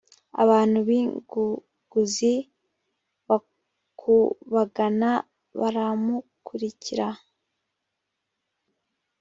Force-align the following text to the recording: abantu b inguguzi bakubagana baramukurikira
abantu 0.43 0.77
b 0.87 0.89
inguguzi 1.01 2.33
bakubagana 3.27 5.09
baramukurikira 5.59 7.07